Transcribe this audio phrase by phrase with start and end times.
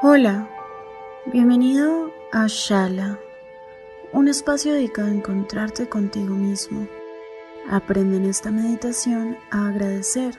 [0.00, 0.48] Hola,
[1.26, 3.18] bienvenido a Shala,
[4.12, 6.86] un espacio dedicado a encontrarte contigo mismo.
[7.68, 10.36] Aprende en esta meditación a agradecer,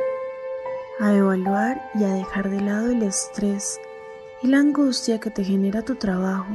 [1.02, 3.82] a evaluar y a dejar de lado el estrés
[4.42, 6.54] y la angustia que te genera tu trabajo.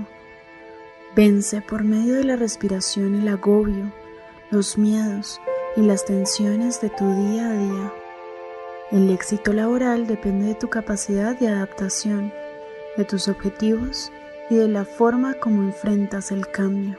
[1.14, 3.93] Vence por medio de la respiración el agobio,
[4.50, 5.43] los miedos
[5.77, 7.93] y las tensiones de tu día a día.
[8.93, 12.32] El éxito laboral depende de tu capacidad de adaptación
[12.97, 14.13] de tus objetivos
[14.50, 16.96] y de la forma como enfrentas el cambio.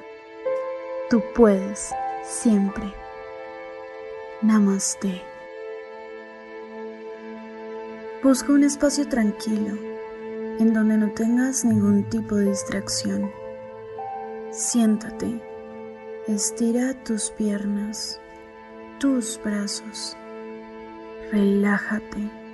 [1.10, 1.94] Tú puedes,
[2.24, 2.94] siempre.
[4.42, 5.22] Namaste.
[8.24, 9.78] Busca un espacio tranquilo
[10.60, 13.32] en donde no tengas ningún tipo de distracción.
[14.52, 15.42] Siéntate,
[16.28, 18.20] estira tus piernas,
[19.00, 20.16] tus brazos,
[21.32, 22.45] relájate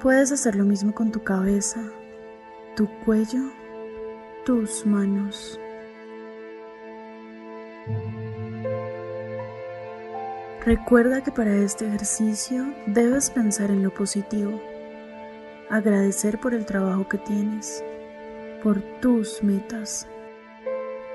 [0.00, 1.80] Puedes hacer lo mismo con tu cabeza,
[2.76, 3.40] tu cuello,
[4.44, 5.58] tus manos.
[10.66, 14.60] Recuerda que para este ejercicio debes pensar en lo positivo,
[15.70, 17.82] agradecer por el trabajo que tienes,
[18.62, 20.06] por tus metas,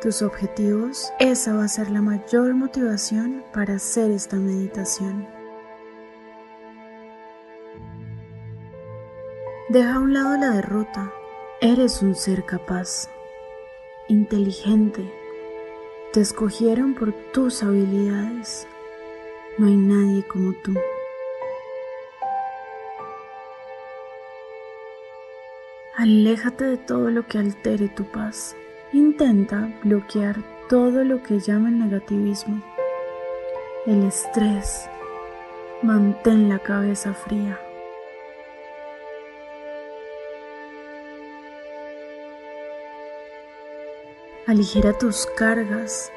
[0.01, 1.13] tus objetivos.
[1.19, 5.40] Esa va a ser la mayor motivación para hacer esta meditación.
[9.71, 11.13] Deja a un lado la derrota.
[11.61, 13.09] Eres un ser capaz,
[14.09, 15.09] inteligente.
[16.11, 18.67] Te escogieron por tus habilidades.
[19.57, 20.73] No hay nadie como tú.
[25.95, 28.57] Aléjate de todo lo que altere tu paz.
[28.91, 30.35] Intenta bloquear
[30.67, 32.61] todo lo que llama el negativismo,
[33.85, 34.89] el estrés.
[35.81, 37.57] Mantén la cabeza fría.
[44.47, 46.11] Aligera tus cargas.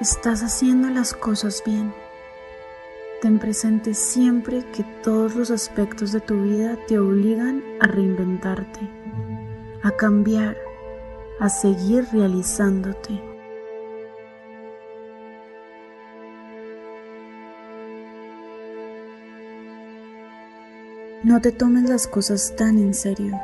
[0.00, 1.94] Estás haciendo las cosas bien.
[3.22, 8.80] Ten presente siempre que todos los aspectos de tu vida te obligan a reinventarte,
[9.84, 10.56] a cambiar,
[11.38, 13.22] a seguir realizándote.
[21.22, 23.38] No te tomes las cosas tan en serio.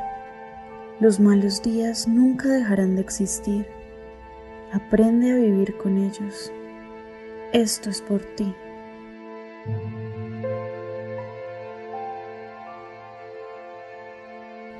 [0.99, 3.80] Los malos días nunca dejarán de existir
[4.73, 6.49] Aprende a vivir con ellos.
[7.51, 8.55] Esto es por ti.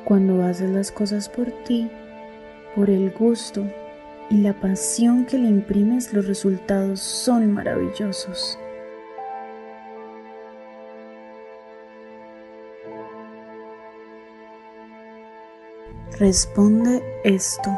[0.05, 1.91] Cuando haces las cosas por ti,
[2.73, 3.65] por el gusto
[4.29, 8.57] y la pasión que le imprimes, los resultados son maravillosos.
[16.17, 17.69] Responde esto.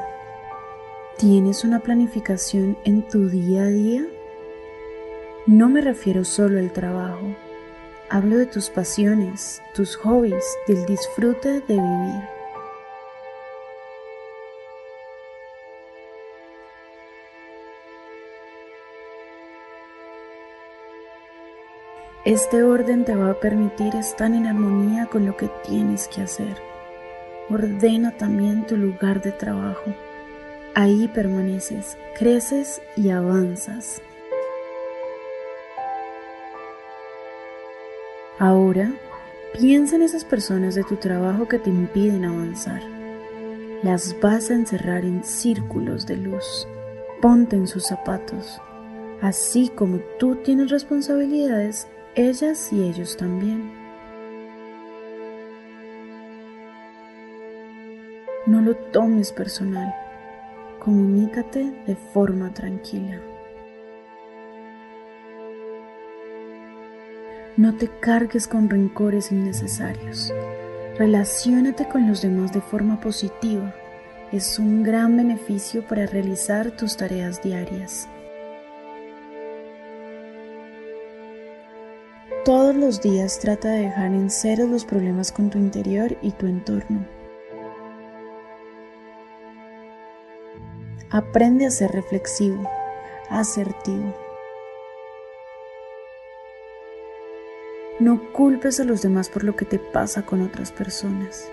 [1.23, 4.05] ¿Tienes una planificación en tu día a día?
[5.47, 7.33] No me refiero solo al trabajo,
[8.09, 12.23] hablo de tus pasiones, tus hobbies, del disfrute de vivir.
[22.25, 26.57] Este orden te va a permitir estar en armonía con lo que tienes que hacer.
[27.49, 29.93] Ordena también tu lugar de trabajo.
[30.75, 34.01] Ahí permaneces, creces y avanzas.
[38.39, 38.91] Ahora,
[39.53, 42.81] piensa en esas personas de tu trabajo que te impiden avanzar.
[43.83, 46.67] Las vas a encerrar en círculos de luz.
[47.21, 48.59] Ponte en sus zapatos.
[49.21, 53.71] Así como tú tienes responsabilidades, ellas y ellos también.
[58.47, 59.93] No lo tomes personal
[60.83, 63.21] comunícate de forma tranquila.
[67.55, 70.33] No te cargues con rencores innecesarios.
[70.97, 73.73] Relaciónate con los demás de forma positiva.
[74.31, 78.09] Es un gran beneficio para realizar tus tareas diarias.
[82.43, 86.47] Todos los días trata de dejar en cero los problemas con tu interior y tu
[86.47, 87.05] entorno.
[91.13, 92.67] Aprende a ser reflexivo,
[93.29, 94.15] asertivo.
[97.99, 101.47] No culpes a los demás por lo que te pasa con otras personas.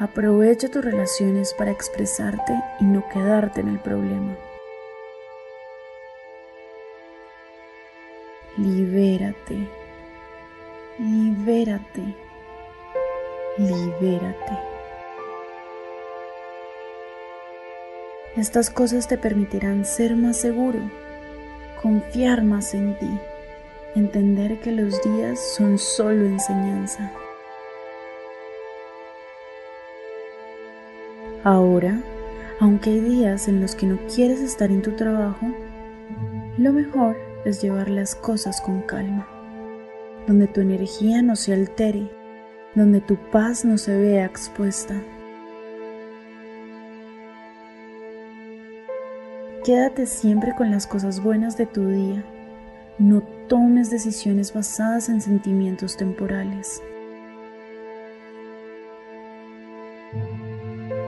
[0.00, 4.36] Aprovecha tus relaciones para expresarte y no quedarte en el problema.
[8.56, 9.68] Libérate.
[10.98, 12.16] libérate,
[13.56, 14.79] libérate.
[18.40, 20.78] Estas cosas te permitirán ser más seguro,
[21.82, 23.10] confiar más en ti,
[23.94, 27.12] entender que los días son solo enseñanza.
[31.44, 32.00] Ahora,
[32.60, 35.46] aunque hay días en los que no quieres estar en tu trabajo,
[36.56, 39.28] lo mejor es llevar las cosas con calma,
[40.26, 42.10] donde tu energía no se altere,
[42.74, 44.94] donde tu paz no se vea expuesta.
[49.70, 52.24] Quédate siempre con las cosas buenas de tu día.
[52.98, 56.82] No tomes decisiones basadas en sentimientos temporales.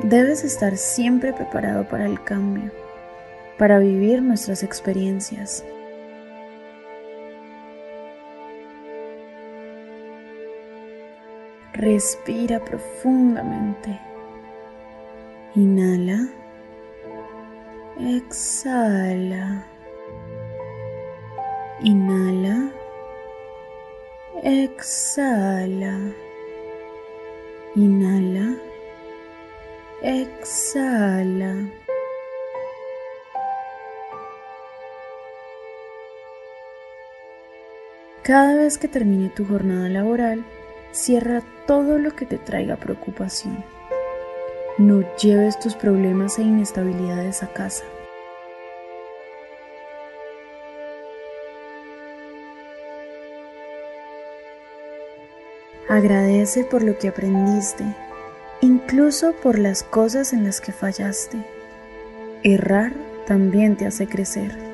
[0.05, 2.71] Debes estar siempre preparado para el cambio,
[3.59, 5.65] para vivir nuestras experiencias.
[11.73, 13.99] Respira profundamente.
[15.57, 16.42] Inhala.
[17.99, 19.65] Exhala.
[21.83, 22.73] Inhala.
[24.43, 26.13] Exhala.
[27.77, 28.57] Inhala.
[30.03, 31.71] Exhala.
[38.23, 40.45] Cada vez que termine tu jornada laboral,
[40.93, 43.65] cierra todo lo que te traiga preocupación.
[44.79, 47.85] No lleves tus problemas e inestabilidades a casa.
[55.89, 57.85] Agradece por lo que aprendiste
[58.63, 61.45] incluso por las cosas en las que fallaste.
[62.43, 62.95] Errar
[63.27, 64.72] también te hace crecer.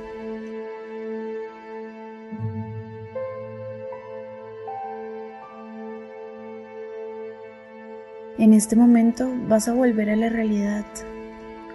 [8.39, 10.85] En este momento vas a volver a la realidad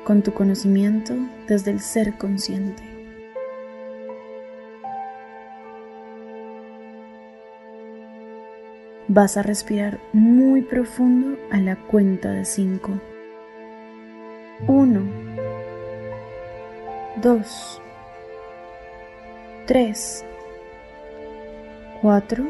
[0.05, 1.13] con tu conocimiento
[1.45, 2.81] desde el ser consciente.
[9.09, 12.91] Vas a respirar muy profundo a la cuenta de 5.
[14.65, 15.01] 1,
[17.21, 17.81] 2,
[19.67, 20.25] 3,
[22.01, 22.45] 4,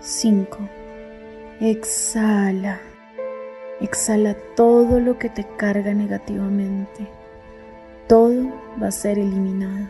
[0.00, 0.81] 5.
[1.60, 2.80] Exhala.
[3.80, 7.08] Exhala todo lo que te carga negativamente.
[8.08, 9.88] Todo va a ser eliminado.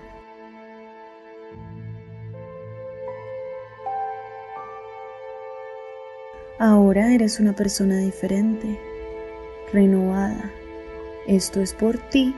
[6.58, 8.78] Ahora eres una persona diferente,
[9.72, 10.52] renovada.
[11.26, 12.34] Esto es por ti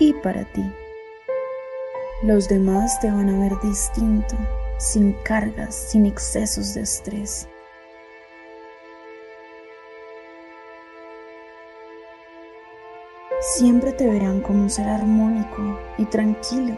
[0.00, 0.64] y para ti.
[2.24, 4.36] Los demás te van a ver distinto,
[4.78, 7.48] sin cargas, sin excesos de estrés.
[13.56, 16.76] Siempre te verán como un ser armónico y tranquilo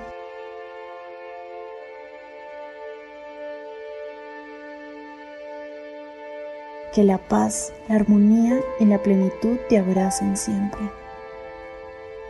[6.93, 10.81] Que la paz, la armonía y la plenitud te abracen siempre.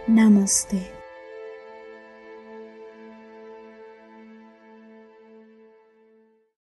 [0.06, 0.95] Namaste.